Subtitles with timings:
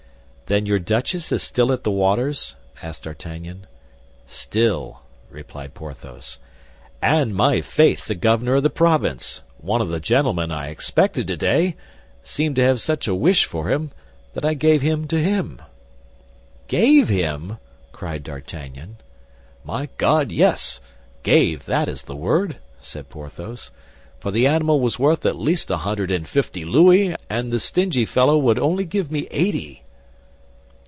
[0.47, 3.67] "Then your duchess is still at the waters?" asked D'Artagnan.
[4.27, 6.39] "Still," replied Porthos.
[7.01, 12.63] "And, my faith, the governor of the province—one of the gentlemen I expected today—seemed to
[12.63, 13.91] have such a wish for him,
[14.33, 15.61] that I gave him to him."
[16.67, 17.57] "Gave him?"
[17.93, 18.97] cried D'Artagnan.
[19.63, 20.81] "My God, yes,
[21.23, 23.71] gave, that is the word," said Porthos;
[24.19, 28.03] "for the animal was worth at least a hundred and fifty louis, and the stingy
[28.03, 29.83] fellow would only give me eighty."